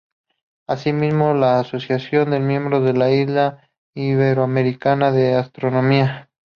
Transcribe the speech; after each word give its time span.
Así 0.65 0.93
mismo, 0.93 1.35
la 1.35 1.59
asociación 1.59 2.33
es 2.33 2.41
miembro 2.41 2.81
de 2.81 2.93
la 2.93 3.09
Liga 3.09 3.69
Iberoamericana 3.93 5.11
de 5.11 5.35
Astronomía. 5.35 6.31